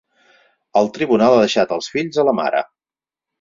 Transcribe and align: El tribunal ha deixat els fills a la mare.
El 0.79 0.89
tribunal 0.95 1.35
ha 1.35 1.43
deixat 1.43 1.75
els 1.77 1.91
fills 1.97 2.19
a 2.25 2.27
la 2.31 2.35
mare. 2.41 2.65